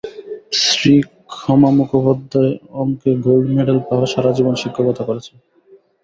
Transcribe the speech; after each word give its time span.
স্ত্রী 0.61 0.95
ক্ষমা 1.33 1.69
মুখোপাধ্যায় 1.77 2.53
অঙ্কে 2.81 3.11
gold 3.25 3.47
medal 3.55 3.79
পাওয়া, 3.87 4.05
সারা 4.05 4.31
জীবন 4.37 4.53
শিক্ষকতা 4.61 5.03
করেছেন। 5.05 5.35